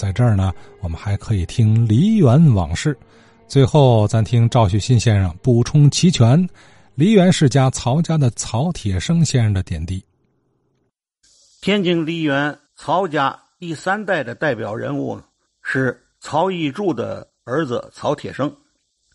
[0.00, 0.50] 在这儿呢，
[0.80, 2.96] 我们还可以听梨园往事。
[3.46, 6.48] 最后，咱听赵旭新先生补充齐全
[6.94, 10.02] 梨园世家曹家的曹铁生先生的点滴。
[11.60, 15.20] 天津梨园曹家第三代的代表人物
[15.62, 18.50] 是曹义柱的儿子曹铁生。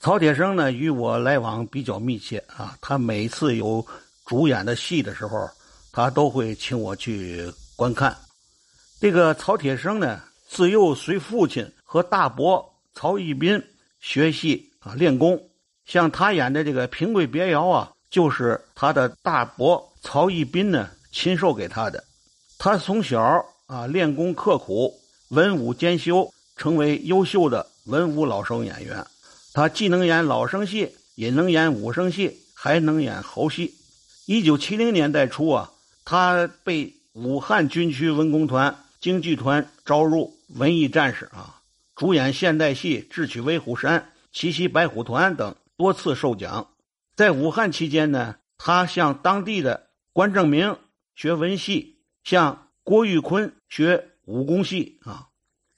[0.00, 2.76] 曹铁生呢，与我来往比较密切啊。
[2.80, 3.86] 他每次有
[4.26, 5.48] 主演的戏的时候，
[5.92, 8.16] 他都会请我去观看。
[9.00, 10.20] 这个曹铁生呢，
[10.52, 13.64] 自幼随父亲和大伯曹义斌
[14.00, 15.42] 学戏啊，练功。
[15.86, 22.04] 像他演的这个《平贵别窑》啊，就是他的大伯曹义斌呢亲授给他的。
[22.58, 24.92] 他从小啊练功刻苦，
[25.30, 29.02] 文武兼修，成为优秀的文武老生演员。
[29.54, 33.72] 他既能演老生戏，也能演武生戏，还能演猴戏。
[34.26, 35.72] 一九七零年代初啊，
[36.04, 41.62] 他被武汉军区文工团京剧团招入文艺战士啊，
[41.94, 44.00] 主演现代戏《智取威虎山》
[44.32, 46.68] 《奇袭白虎团》等，多次受奖。
[47.14, 50.76] 在武汉期间呢，他向当地的关正明
[51.14, 51.90] 学文戏。
[52.24, 55.26] 向郭玉坤学武功戏啊！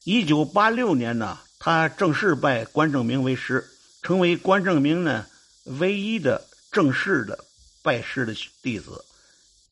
[0.05, 3.65] 一九八六年呢，他正式拜关正明为师，
[4.03, 5.25] 成为关正明呢
[5.65, 7.39] 唯一的正式的
[7.83, 9.03] 拜师的弟子。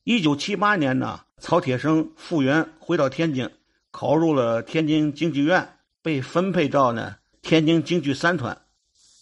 [0.03, 3.47] 一九七八年呢，曹铁生复员回到天津，
[3.93, 8.59] 考入了天津京剧院，被分配到呢天津京剧三团。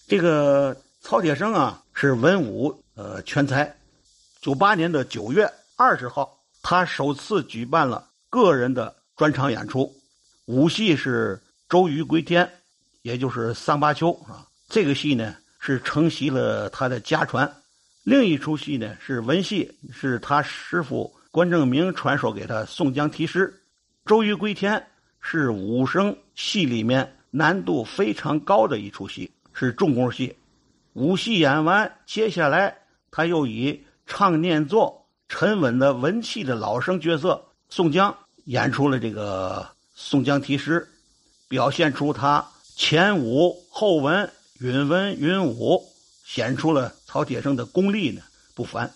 [0.08, 3.76] 这个曹铁生啊是文武呃全才。
[4.42, 6.40] 九八年的九月二十号。
[6.64, 9.92] 他首次举办了个人的专场演出，
[10.46, 11.36] 武戏是
[11.68, 12.46] 《周瑜归天》，
[13.02, 14.46] 也就是桑巴秋啊。
[14.70, 17.52] 这个戏呢是承袭了他的家传。
[18.04, 23.48] 另一出戏呢是文戏，是他师傅关正明传授给他宋江题诗。
[24.06, 24.74] 《周瑜归天》
[25.20, 30.36] 是武生戏里面难度非常高的一出戏，是重功戏。
[30.94, 32.76] 武戏演完，接下来
[33.12, 35.00] 他又以唱念做。
[35.30, 40.86] 沉稳的文气的老生角色宋江演出了这个宋江题诗，
[41.48, 45.82] 表现出他前武后文、允文允武，
[46.26, 48.22] 显出了曹铁生的功力呢
[48.54, 48.92] 不凡。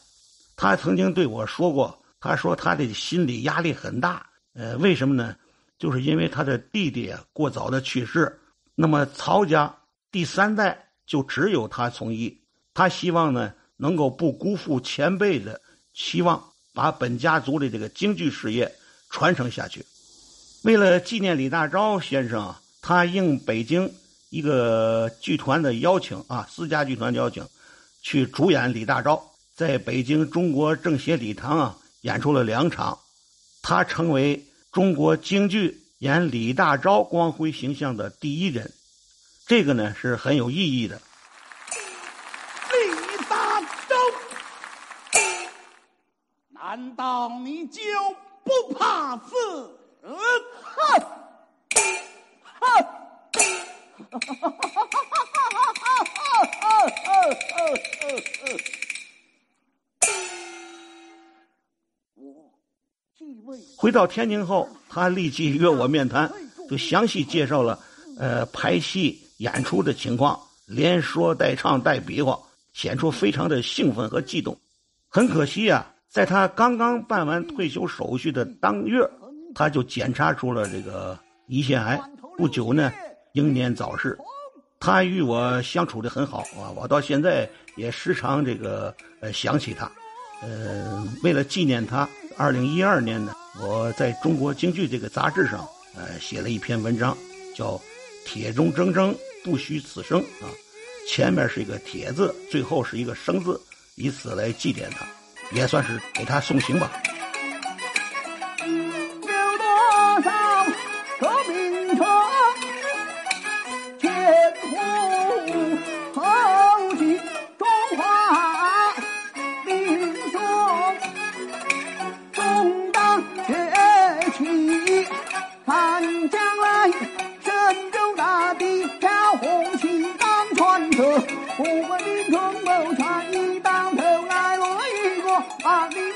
[0.57, 5.35] 他曾经对我说过，他说他的心理压力很大，呃，为什么呢？
[5.77, 8.39] 就是因为他的弟弟过早的去世，
[8.73, 9.75] 那么曹家
[10.11, 12.41] 第三代就只有他从医，
[12.73, 15.61] 他希望呢能够不辜负前辈的。
[15.93, 16.43] 希望
[16.73, 18.69] 把本家族的这个京剧事业
[19.09, 19.85] 传承下去。
[20.63, 23.89] 为了纪念李大钊先生，他应北京
[24.29, 27.47] 一个剧团的邀请啊，私家剧团邀请，
[28.01, 29.21] 去主演李大钊，
[29.53, 32.99] 在北京中国政协礼堂啊演出了两场，
[33.67, 38.71] 他成为中国京剧演李大钊光辉形象的第一人，
[39.47, 41.01] 这个呢是很有意义的。
[42.71, 43.67] 李大钊
[46.51, 47.81] 难道你就
[48.43, 49.33] 不怕死？
[50.03, 50.13] 哼！
[50.75, 51.03] 哼！
[63.77, 66.31] 回到天津后，他立即约我面谈，
[66.69, 67.77] 就详细介绍了
[68.17, 72.39] 呃拍戏演出的情况，连说带唱带比划，
[72.73, 74.57] 显出非常的兴奋和激动。
[75.09, 75.91] 很可惜啊。
[76.07, 79.05] 在他刚刚办完退休手续的当月，
[79.53, 81.19] 他就检查出了这个
[81.49, 81.99] 胰腺癌，
[82.37, 82.89] 不久呢，
[83.33, 84.17] 英年早逝。
[84.79, 89.91] 他与我相处的很好啊，我到现在也时常这个呃想起他。
[90.41, 95.65] 呃，为了纪念他，二零一二年呢，我在中国京剧这个杂志上
[95.95, 97.17] 呃写了一篇文章，
[97.55, 97.71] 叫
[98.25, 100.49] 《铁中铮铮不虚此生》啊，
[101.07, 103.59] 前面是一个铁字，最后是一个生字，
[103.95, 105.05] 以此来祭奠他。
[105.51, 106.91] 也算是给他送行吧。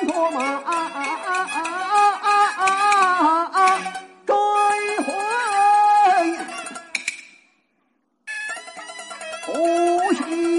[0.07, 0.40] 夺马
[4.25, 4.34] 追
[5.04, 5.07] 回，
[9.46, 10.58] 不行。